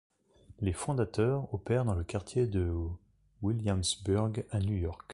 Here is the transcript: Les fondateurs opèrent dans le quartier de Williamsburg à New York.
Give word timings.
Les 0.61 0.73
fondateurs 0.73 1.53
opèrent 1.53 1.85
dans 1.85 1.93
le 1.93 2.03
quartier 2.03 2.47
de 2.47 2.73
Williamsburg 3.43 4.33
à 4.49 4.57
New 4.59 4.75
York. 4.75 5.03